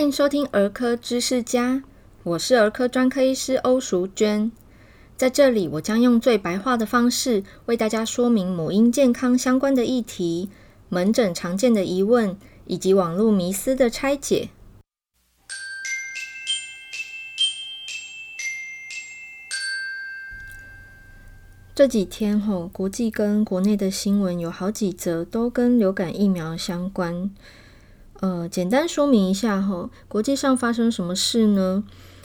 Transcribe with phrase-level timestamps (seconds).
[0.00, 1.82] 欢迎收听儿科知识家，
[2.22, 4.50] 我是儿科专科医师欧淑娟。
[5.14, 10.48] 在这里，我将用最白话的方式为大家说明母婴健康相关的议题、
[10.88, 12.34] 门诊常见的疑问
[12.66, 14.48] 以及网络迷思的拆解。
[21.74, 27.30] 这几天吼，国际跟国内的新闻有好几则都跟流感疫苗相关。
[28.20, 31.82] 呃，简单说明一下哈，国际上发生什么事呢？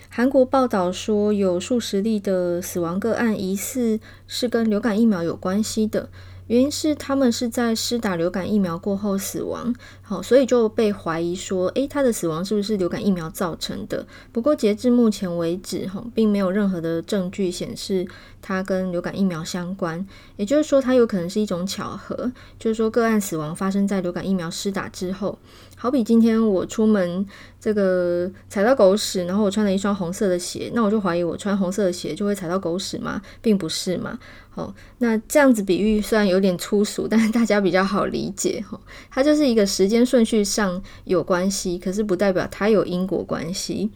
[0.09, 6.09] 韩国报道说，有数十例的死亡个案，疑似是跟流感疫苗有关系的。
[6.47, 9.73] 原因是他们是在施打流感疫苗过后死亡，
[10.03, 14.05] 好，所以就被怀疑说，诶，他的死亡是不是流感疫苗造成的？
[14.31, 18.07] 不过截至目前为止，哈，并没有任何的证据显示
[18.43, 20.05] 他跟流感疫苗相关。
[20.35, 25.39] 也就是说，它有可能是一种巧合，就是说个案死亡发生在流感疫苗施打之后。
[25.75, 27.25] 好比今天我出门
[27.59, 33.21] 这个踩到狗屎，然后我穿了一双红色的鞋，那我就怀疑我穿红色的鞋就会踩到狗屎吗？
[33.41, 34.17] 并不是嘛。
[34.49, 38.79] 好，那这样子比喻虽然有点粗俗，但是大家比较好理解哈。
[39.11, 43.91] 它就是一个时间顺序上有关系，可是不代表它有因果关系。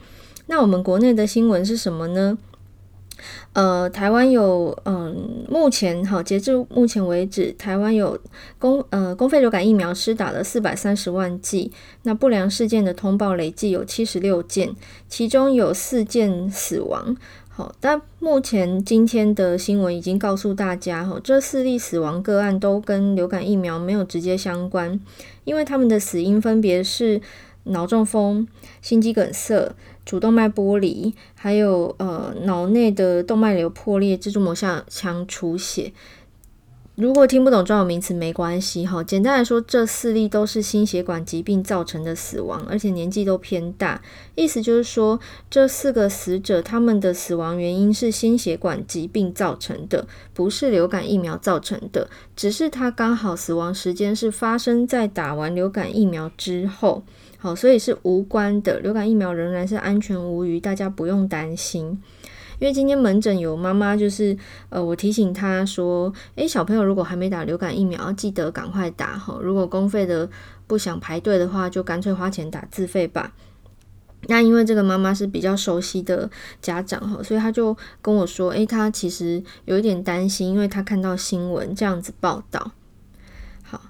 [0.47, 2.38] 那我们国内的新闻是什么呢？
[3.53, 8.20] 呃，台湾有嗯，目前好，截至目前为止，台湾有
[8.58, 11.72] 公呃公费流感疫苗施打了四百三十万剂。
[12.03, 14.75] 那不良事件的通报累计有七十六件，
[15.08, 17.16] 其中有四件死亡。
[17.47, 24.97] 好但目前今天的新闻已经告诉大家，哈，这四例死亡个案都跟流感疫苗没有直接相关，
[25.44, 27.22] 因为他们的死因分别是
[27.66, 28.47] 脑中风、
[28.81, 29.75] 心肌梗塞、
[30.09, 35.93] 主动脉剥离，还有呃脑内的动脉瘤破裂、蜘蛛膜下腔出血。
[37.00, 44.02] 如果听不懂专有名词没关系哈，简单来说，这四例都是心血管疾病造成的死亡，而且年纪都偏大。
[44.36, 45.17] 意思就是说，
[45.50, 57.03] 这四个死者他们的死亡原因是心血管疾病造成的，不是流感疫苗造成的，只是他刚好死亡时间是发生在打完流感疫苗之后，
[57.38, 62.02] 好，所以是无关的，流感疫苗仍然是安全无虞，大家不用担心。
[62.59, 64.38] 因为今天门诊有妈妈，就是
[64.68, 69.40] 呃，我提醒她说，诶，小朋友如果还没打流感疫苗，要记得赶快打哈。
[69.42, 70.30] 如果公费的
[70.68, 73.31] 不想排队的话，就干脆花钱打自费吧。
[74.28, 76.30] 那因为这个妈妈是比较熟悉的
[76.62, 82.74] 家长哈，所以她就跟我说，诶，她其实有一点担心，因为她看到新闻这样子报道。
[83.64, 83.81] 好，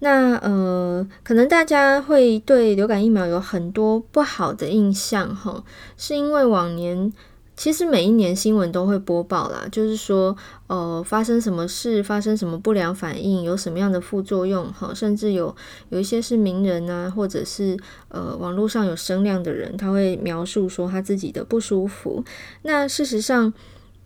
[0.00, 5.64] 那呃，可能大家会对流感疫苗有很多不好的印象哈，
[5.96, 7.10] 是因为往年。
[7.58, 10.34] 其实每一年新闻都会播报啦，就是说，
[10.68, 15.54] 呃，发生什么事，发生什么不良反应，有什么样的副作用，哈，甚至有
[15.88, 17.76] 有一些是名人啊，或者是
[18.10, 22.24] 呃网络上有声量的人，他会描述说他自己的不舒服。
[22.62, 23.52] 那事实上，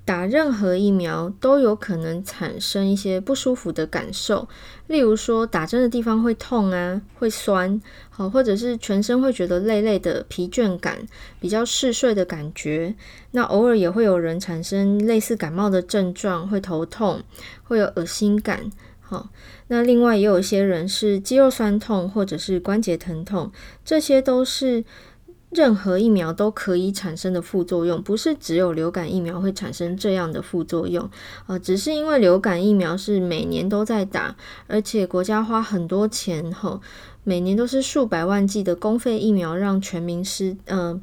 [0.05, 4.49] 打任何疫苗都有可能产生一些不舒服的感受，
[4.89, 7.81] 例如说打针的地方会痛啊，会酸，
[8.11, 10.99] 好，或者是全身会觉得累累的疲倦感，
[11.39, 12.95] 比较嗜睡的感觉。
[13.31, 17.23] 那偶尔也会有人产生类似感冒的症状，会头痛，
[17.63, 18.71] 会有恶心感，
[19.01, 19.29] 好。
[19.69, 23.53] 那另外也有一些人是肌肉酸痛或者是关节疼痛，
[23.85, 24.85] 这些都是。
[25.55, 31.11] 任何疫苗都可以产生的副作用，不是只有流感疫苗会产生这样的副作用，
[31.47, 34.35] 呃，只是因为流感疫苗是每年都在打，
[34.67, 36.81] 而且国家花很多钱，吼，
[37.23, 40.99] 每年都是数百万剂的公费疫苗让全民施，呃，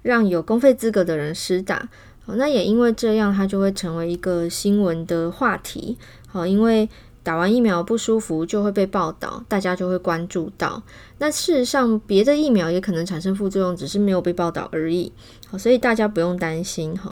[0.00, 1.88] 让有公费资格的人施打，
[2.24, 6.88] 那也因为这样，它就会成为一个新闻的话题，好，因为。
[7.22, 10.82] 打完疫苗不舒服就会被报道，大家就会关注到。
[11.18, 15.12] 那事实上，别的疫苗也可能产生副作用，只是没有被报道而已。
[15.46, 17.10] 好，所以大家不用担心哈。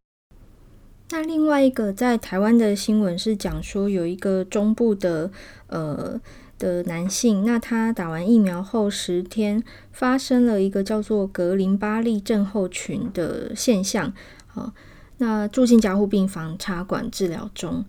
[1.11, 5.31] 那另外一个在台湾的新闻是讲说，有一个中部的
[5.69, 6.21] 呃
[6.59, 14.13] 的男性，那他打完疫苗后十天发生了一个叫做格林巴利症候群的现象。
[14.47, 14.73] 好，
[15.19, 17.85] 那住进加护病房插管治疗中。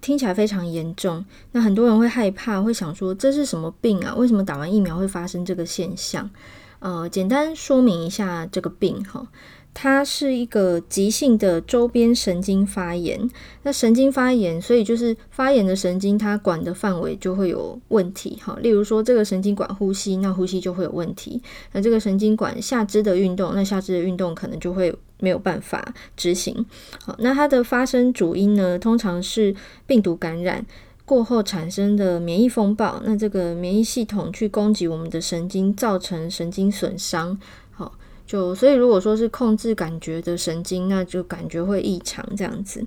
[0.00, 4.14] 听起来非常严重，那很多人会害怕，会想说，这是什么病啊？
[4.14, 6.30] 为什么打完疫苗会发生这个现象？
[6.78, 9.26] 呃，简单说明一下这个病哈。
[9.74, 13.30] 它是一个急性的周边神经发炎，
[13.62, 18.54] 那神经发炎，所以就是发炎的神经，它管的范围就会有问题哈。
[18.60, 21.40] 例如说，这个神经管呼吸，那呼吸就会有问题；
[21.72, 26.66] 那这个神经管下肢的运动，那下肢的运动可能就会没有办法执行。
[27.02, 29.54] 好，那它的发生主因呢，通常是
[29.86, 30.66] 病毒感染
[31.04, 37.38] 过后产生的免疫风暴，那这个免疫系统去攻击我们的神经，造成神经损伤。
[37.70, 37.92] 好。
[38.24, 42.82] 就所以如果说是控制感觉的神经，那就感觉会异常这样子。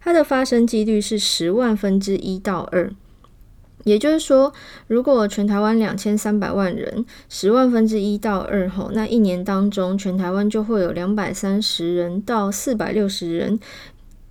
[0.00, 2.90] 它的发生几率是十万分之一到二。
[3.86, 4.52] 也就是说，
[4.88, 13.60] 如果全台湾两千三百万人，十万分之一到二吼，那一年当中，全台湾就会有两百三十人到四百六十人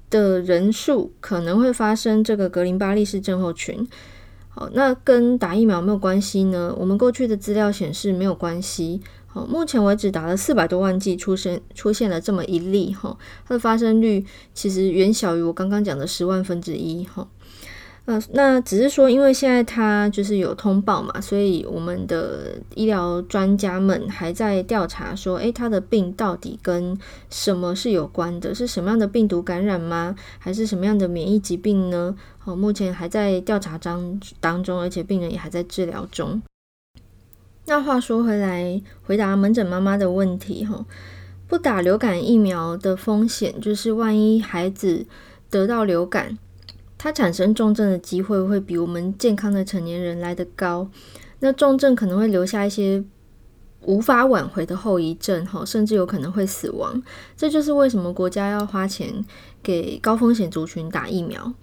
[0.09, 3.87] 的人数可能会发生这个格林巴利氏症候群。
[4.49, 6.75] 好，那跟打疫苗没有关系呢？
[6.77, 8.99] 我们过去的资料显示没有关系。
[9.27, 13.17] 好，目前为止打了四百多万剂，出生出现了这么一例哈，
[13.47, 17.25] 它的发生率其实远小于我刚刚讲的十万分之一哈。
[18.05, 26.95] 呃，那只是说，因为现在他就是有通报嘛，所以我们的医疗专家们还在调查，说，诶，他的病到底跟
[27.31, 28.53] 什么是有关的？
[28.53, 30.15] 是什么样的病毒感染吗？
[30.37, 32.15] 还是什么样的免疫疾病呢？
[32.43, 36.39] 哦，目前还在调查当当中，而且病人也还在治疗中。
[37.65, 40.85] 那话说回来，回答门诊妈妈的问题，哈，
[41.47, 45.07] 不打流感疫苗的风险，就是万一孩子
[45.49, 46.37] 得到流感。
[47.05, 50.89] 它产生重症的机会会比我们健康的成年人来得高，
[51.37, 53.03] 那重症可能会留下一些
[53.81, 56.99] 无法挽回的后遗症，哈，甚至有可能会死亡。
[57.37, 59.23] 这就是为什么国家要花钱
[59.61, 61.53] 给高风险族群打疫苗。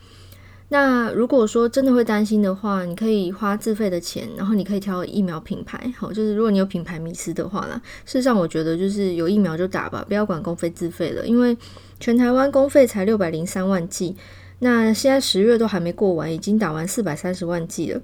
[0.69, 11.59] 那如果说真的会担心的话，你可以花自费的钱，然后你可以挑疫苗品牌，好，就是如果你有品牌迷思的话啦，事实上我觉得就是有疫苗就打吧，不要管公费自费了，因为
[11.99, 14.15] 全台湾公费才六百零三万剂。
[14.65, 18.01] 那现在十月都还没过完，已经打完四百三十万剂了，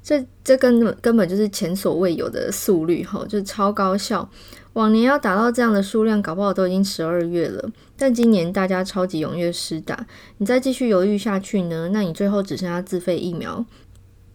[0.00, 4.30] 这这根本根本就是前所未有的速率哈，就超高效。
[4.74, 7.68] 往年要达到这样的数量，搞不好都已经十二月了。
[7.96, 10.06] 但今年大家超级踊跃施打，
[10.38, 13.66] 你再继续犹豫下去呢，那你最后只剩下自费疫苗，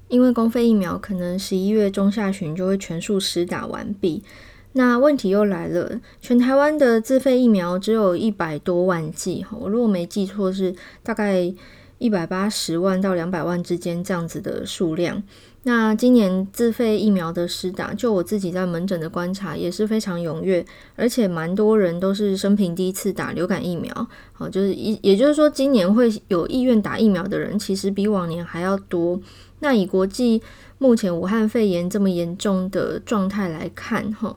[0.09, 4.21] 因为公费疫苗可能十一月中下旬就会全数施打完毕。
[4.73, 10.73] 那问题又来了，全台湾的自费疫苗只有一百多万剂，哈我如果没记错是
[11.03, 11.53] 大概
[11.97, 15.21] 一百八十万到两百万之间这样子的数量。
[15.63, 20.65] 那今年自费疫苗的施打，就我自己在门诊的观察也是非常踊跃，
[20.95, 23.93] 而且蛮多人都是生平第一次打流感疫苗，
[24.31, 29.21] 好，就是也也就是说，今年会有意愿打疫苗的人，其实比往年还要多。
[29.59, 30.41] 那以国际
[30.79, 34.35] 目前武汉肺炎这么严重的状态来看，哈。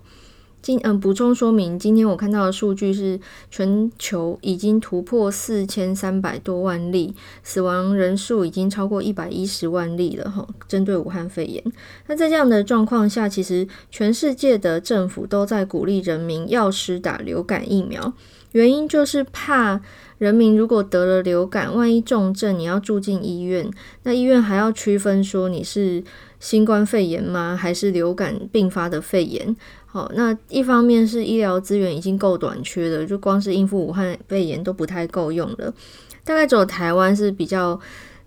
[0.64, 3.20] 今嗯，补充说明，今天我看到的数据是
[3.50, 10.48] 全球已经突破四千三百多万例，死亡人数已经超过一百一十万例了哈。
[10.66, 11.62] 针对武汉肺炎，
[12.06, 18.14] 那在这样的状况下，其实全世界的政府都在鼓励人民要施打流感疫苗，
[18.52, 19.82] 原因就是怕
[20.16, 23.70] 人民如果得了流感，万一重症，你要住进医院，
[24.04, 26.02] 那医院还要区分说你是
[26.40, 29.54] 新冠肺炎吗，还是流感并发的肺炎？
[29.94, 35.72] 好，那一方面是医疗资源已经够短缺了，就光是应付武汉肺炎都不太够用了。
[36.24, 37.78] 大概只有台湾是比较，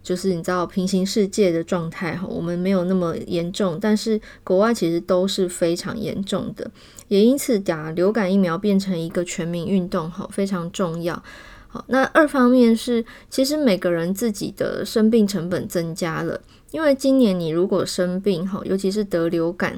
[0.02, 6.72] 就是你知道平行世界的状态哈，我们没有那么严重，但是国外其实都是非常严重的，
[7.10, 11.22] 也因此打流感疫苗变成一个全民运动哈，非常重要。
[11.68, 16.40] 好，那二方面是其实每个人自己的生病成本增加了，
[16.72, 19.78] 因为今年你如果生病哈，尤其是得流感。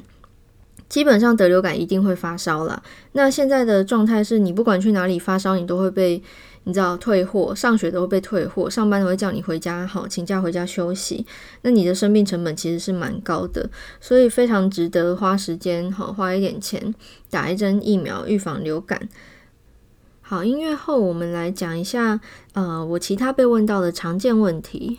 [0.90, 2.82] 基本上得流感一定会发烧了。
[3.12, 6.22] 那现在的状态是你不管去哪里发烧，你都会被
[6.64, 11.24] 你知道退货，上学都会被退货，上班都会叫你回家好，请假回家休息。
[11.62, 13.70] 那你的生病成本其实是蛮高的，
[14.00, 16.94] 所以非常值得花时间好，花一点钱
[17.30, 19.08] 打一针疫苗预防流感。
[20.20, 22.20] 好，音乐后我们来讲一下
[22.52, 24.98] 呃我其他被问到的常见问题。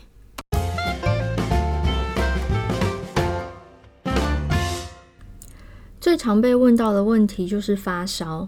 [6.12, 8.46] 最常被问到的问题就是发烧，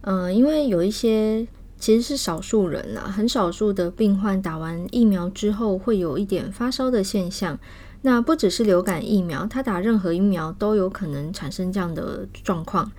[0.00, 1.46] 嗯、因为有一些
[1.78, 7.58] 其实是少数人啦，很少数的病患打完疫苗之后会有一点发烧的现象。
[8.00, 12.90] 那不只是流感疫苗，他打任何疫苗都有可能产生这样的状况。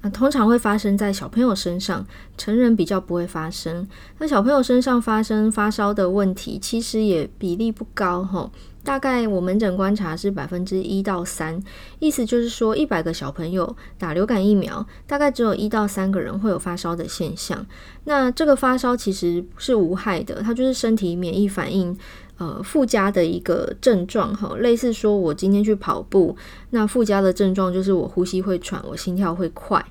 [0.00, 2.06] 那通常会发生在小朋友身上，
[2.38, 3.86] 成人比较不会发生。
[4.16, 8.50] 那小朋友身上发生发烧的问题，其实也比例不高吼。
[8.88, 11.62] 大概我门诊观察是百分之一到三，
[11.98, 17.66] 意思就是说，一百个小朋友打流感疫苗，大概只有一到三个人会有发烧的现象。
[18.04, 21.94] 那这个发烧其实是无害的，它就是身体免疫反应，
[22.38, 26.36] 呃附加的一个症状哈，类似说我今天去跑步，
[26.70, 29.84] 那附加的症状就是我呼吸会喘，我心跳会快。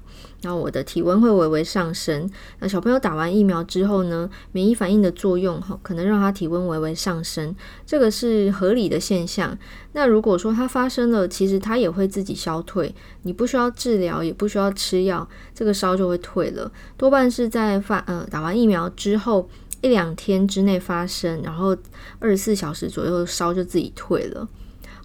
[0.44, 2.30] 然后我的体温会微微上升。
[2.60, 7.56] 那小朋友打完疫苗之后呢，免疫反应的作用哈，可能让他体温微微上升，
[7.88, 9.58] 这个是合理的现象。
[9.94, 16.72] 那如果说它发生了，其实它也会自己消退，你不需要治疗，也不需要吃药，这个烧就会退了。
[16.96, 19.50] 多半是在发呃打完疫苗之后
[19.88, 21.76] 一两天之内发生，然后
[22.20, 24.48] 二十四小时左右烧就自己退了。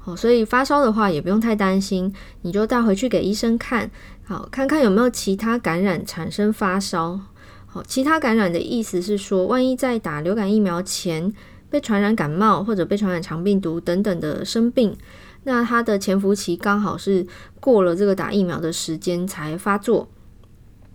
[0.00, 2.12] 好，所以发烧的话也不用太担心，
[2.42, 3.88] 你就带回去给医生看。
[4.24, 7.20] 好，看看有没有其他感染产生发烧。
[7.66, 11.32] 好，其他感染的意思是说，万一在打流感疫苗前
[11.70, 14.96] 被传染感冒或者被传染肠病毒等等的生病，
[15.44, 17.24] 那它的潜伏期刚好是
[17.60, 20.08] 过了这个打疫苗的时间才发作。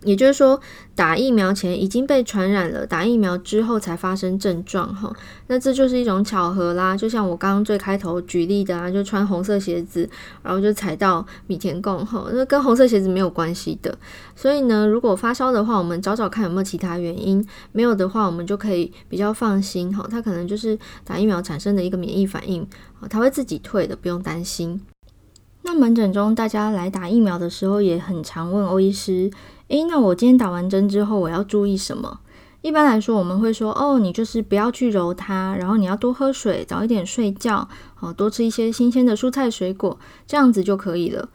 [0.03, 0.59] 也就是说，
[0.95, 5.11] 打疫苗前已经被传染了，打疫苗之后才发生症状，哈，
[5.47, 6.95] 那这就是一种巧合啦。
[6.95, 10.07] 就像我刚刚最开头举例的啊，就穿红色鞋子，
[10.43, 13.97] 然后就踩到米田共，哈，那跟红色鞋子没有关系的。
[14.35, 22.67] 所以呢，如果发烧的话，我们找找看有没有其他原因，没有的话，我们就可以比较放心，哈，它可能就是打疫苗产生的一个免疫反应，
[23.09, 24.79] 它会自己退的，不用担心。
[25.67, 29.29] 那门诊中大家来打疫苗的时候，也很常问欧医师。
[29.67, 32.21] 诶，那我今天打完针之后，我要注意什么？
[32.61, 37.67] 一般来说，我们会说，哦，你就是不要去揉它，然后你要多喝水，早一点睡觉，
[37.99, 41.27] 哦，多吃一些新鲜的蔬菜水果，这样子就可以了。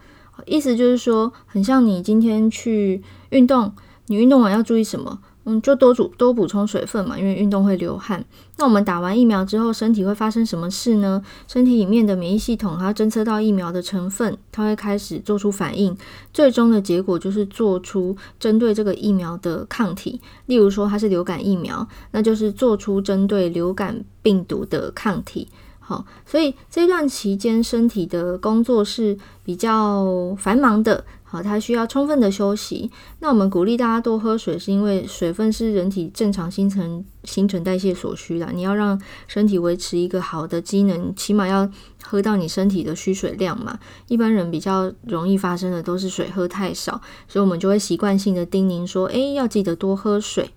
[0.46, 3.74] 意思就是说，很像你今天去运动，
[4.06, 5.18] 你运动完要注意什么？
[5.44, 8.24] 嗯，就多补多补充水分嘛，因为运动会流汗。
[8.58, 11.20] 那我们打完疫苗之后，身体会发生什么事呢？
[11.48, 15.96] 身体里面的免疫系统它侦测到疫苗的成分，它会开始做出反应，
[16.32, 20.20] 最终的结果就是做出针对这个疫苗的抗体。
[20.46, 25.48] 例如说它是流感疫苗，那就是做出针对流感病毒的抗体。
[25.92, 31.04] 好，所以这段期间身体的工作是比较繁忙的。
[31.22, 32.90] 好，它需要充分的休息。
[33.20, 38.50] 那我们鼓励大家多喝水，是因为水分是人体正常新陈新陈代谢所需的。
[38.54, 41.70] 你要让身体维持一个好的机能，起码要
[42.02, 43.78] 喝到你身体的需水量嘛。
[44.08, 50.50] 一般人比较容易发生的都是水喝太少，所以我们就会习惯性的叮咛说：“诶，要记得多喝水。”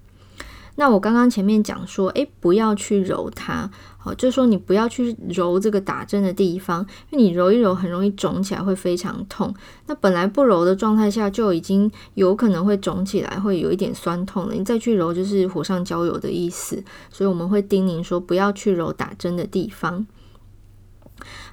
[0.76, 9.54] 那我刚刚前面讲说，诶，不要去揉它，好，就说你不要去揉这个打针的地方，因为你揉一揉很容易肿起来，会非常痛。
[9.88, 14.54] 那本来不揉的状态下就已经有可能会肿起来，会有一点酸痛了。
[14.54, 20.06] 你再去揉就是火上浇油的意思，所以我们会叮咛说不要去揉打针的地方。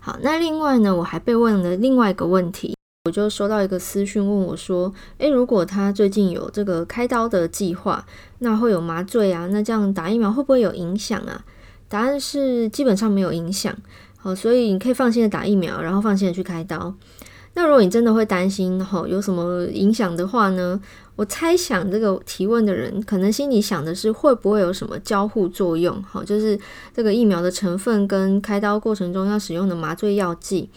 [0.00, 2.74] 好，那另外呢，我还被问了另外一个问题。
[3.04, 8.06] 我就收到一个私讯问我说：“诶，如果他最近有这个开刀的计划，
[8.38, 9.48] 那会有麻醉啊？
[9.48, 11.44] 那这样打疫苗会不会有影响啊？”
[11.90, 13.76] 答案是基本上没有影响。
[14.18, 16.94] 好，所以你可以放心的打疫苗，然后放心的去开刀。
[17.54, 20.80] 那如果你真的会担心哈有什么影响的话呢？
[21.16, 26.00] 我猜想这个提问的人可能心里想的是会不会有什么交互作用？
[26.04, 26.56] 好，就是
[26.94, 30.70] 这个疫苗的成分跟开刀过程中要使用的麻醉药剂。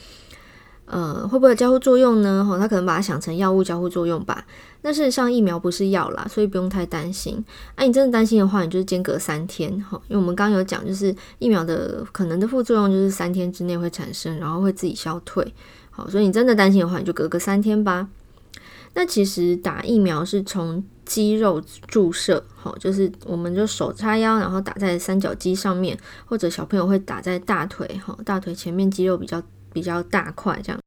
[0.85, 2.45] 呃，会不会有交互作用呢？
[2.47, 4.45] 哈，他可能把它想成药物交互作用吧。
[4.83, 7.43] 那事实上，疫苗不是药啦，所以不用太担心。
[7.73, 15.51] 哎、啊，你真的担心的话，你就是间隔三天哈，因为我们刚刚有讲，就是疫苗的可能的副作用就是三天之内会产生，然后会自己消退。
[15.89, 18.07] 好，所以你真的担心的话，你就隔个三天吧。
[18.93, 29.41] 那其实打疫苗是从肌肉注射，好，就是我们就手叉腰，然后打在三角肌上面，或者小朋友会打在大腿，哈，大腿前面肌肉比较。
[29.75, 30.79] 比较大块这样，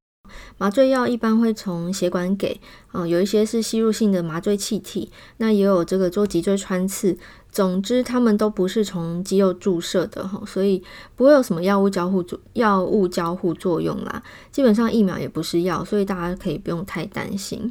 [0.57, 7.19] 麻醉药一般会从血管给，啊、呃，有一些是吸入性的麻醉气体，那也有这个做脊椎穿刺，
[7.53, 10.83] 总之他们都不是从肌肉注射的哈，所以
[11.15, 14.23] 不会有什么药物交互作药物交互作用啦。
[14.51, 17.71] 基本上疫苗也不是药，所以大家可以不用太担心。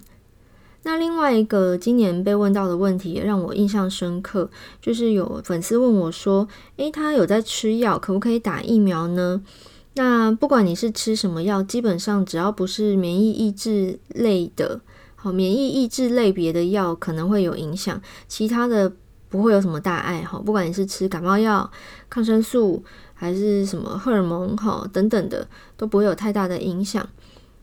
[0.83, 6.47] 那另外一个今年被问到的问题也让我印象深刻，就是有粉丝问我说，
[6.77, 9.41] 诶，他有在吃药，可不可以打疫苗呢？
[9.97, 14.79] 那不管你是吃什么药，基本上只要不是免疫抑制类的，
[15.15, 18.93] 好，免疫抑制类别的药可能会有影响，其他的
[19.27, 21.71] 不会有什么大碍，哈，不管你是吃感冒药、
[22.09, 22.83] 抗生素
[23.15, 27.09] 还是什么荷尔蒙，哈，等等的，都不会有太大的影响。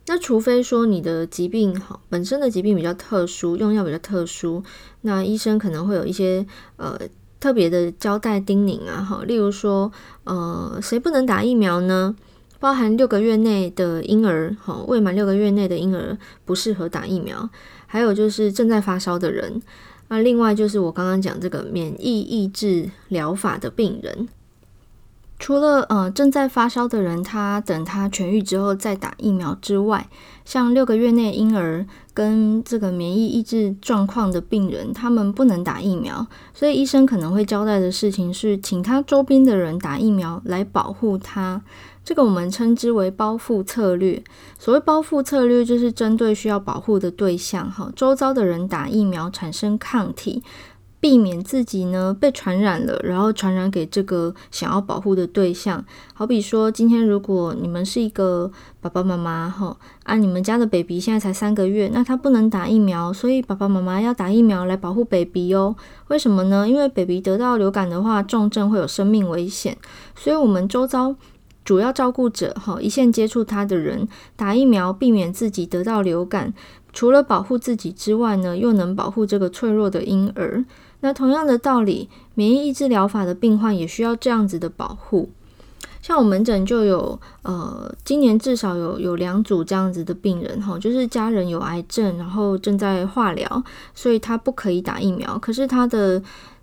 [0.07, 4.65] 那除非说你的疾病，哈，本身的疾病比较特殊，用药比较特殊，
[5.03, 6.45] 那医生可能会有一些，
[6.79, 6.99] 呃。
[7.45, 9.93] 特别的交代叮咛啊，哈，例如说，
[10.25, 12.17] 呃，谁不能打疫苗呢？
[12.59, 17.51] 包含六个月内的婴儿，哈，未满六个月内的婴儿不适合打疫苗。
[17.87, 19.61] 还有就是正在发烧的人，
[20.09, 24.27] 那另外就是我刚刚讲这个免疫抑制疗法的病人。
[25.45, 30.09] 除了呃正在发烧的人，他等他痊愈之后再打疫苗之外，
[30.47, 31.85] 像六个月内婴儿
[32.15, 41.61] 跟这个免疫抑制状况的病人，他们不能打疫苗，所以医生可能会交代的事情是，请他周边的人打疫苗来保护他。
[42.03, 44.25] 这个我们称之为包覆策略。
[44.59, 50.43] 所谓包覆策略，就是针对需要保护的对象，哈，周遭的人打疫苗产生抗体。
[51.05, 55.85] 避免自己呢被传染了，然后传染给这个想要保护的对象。
[56.15, 65.77] 好比说，今天如果你们是一个爸爸妈妈哈，啊，你们家的 baby 现在才三个月，那他不能打疫苗，所以爸爸妈妈要打疫苗来保护 baby 哦。
[66.09, 66.67] 为什么呢？
[66.67, 69.77] 因为 baby 得到流感的话，重症会有生命危险，
[70.17, 71.15] 所以我们周遭
[71.67, 76.55] 主要照顾者哈，一线接触他的人打疫苗，避免自己得到流感，
[76.95, 80.65] 除了保护自己之外呢，又能保护这个脆弱的婴儿。
[81.05, 85.29] 那同样的道理，免疫抑制疗法的病患也需要这样子的保护。
[86.01, 93.63] 像我门诊就有，呃，今年至少有有两组这样子的病人哈，就是家人有癌症，然后正在化疗，
[93.95, 95.39] 所以他不可以打疫苗。
[95.39, 96.23] 可是他的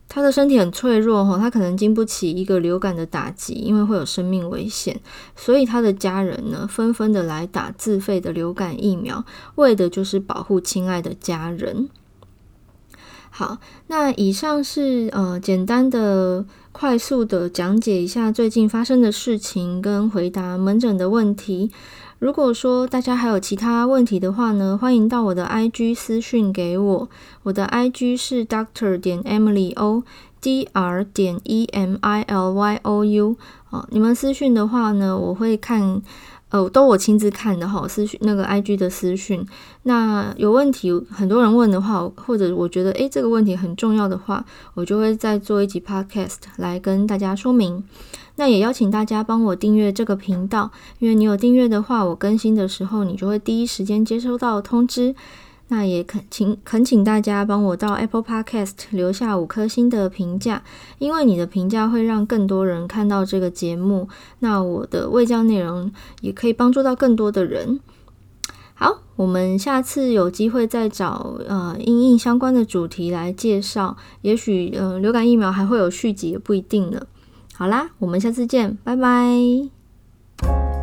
[0.09, 4.99] 他的身体很脆弱哈，他可能经不起一个流感的打击，因为会有生命危险，
[5.35, 11.89] 所以他的家人呢，纷纷的来打自费的流感疫苗，为的就是保护亲爱的家人。
[13.33, 13.57] 好，
[13.87, 21.71] 那以上是呃简单的、快速的讲解一下最近发生的事情，跟回答门诊的问题。
[22.19, 27.09] 如果说大家还有其他问题的话呢，欢迎到我的 IG 私讯给我，
[27.43, 33.37] 我的 IG 是 Doctor 点 Emily O，D R 点 E M I L Y O U。
[33.69, 36.01] 哦，你们私讯的话呢，我会看。
[36.51, 39.45] 呃，都我亲自看的哈，私讯那个 IG 的私讯。
[39.83, 47.83] 那有问题，很多人问的话，或者我觉得诶这个问题很重要的话，我就会再做一集 Podcast 来跟大家说明。
[48.35, 55.15] 那也邀请大家帮我订阅这个频道，因为你有订阅的话，我更新的时候，你就会第一时间接收到通知。
[55.71, 60.63] 那也恳请恳请大家帮我到 Apple Podcast 留下五颗星的评价，
[60.99, 64.09] 因为你的评价会让更多人看到这个节目，
[64.39, 67.79] 那我的未教内容也可以帮助到更多的人。
[68.73, 77.07] 好，我们下次有机会再找呃因应相关的主题来介绍，也许呃流感疫苗还会有续集，也不一定呢。
[77.53, 80.80] 好啦，我们下次见，拜拜。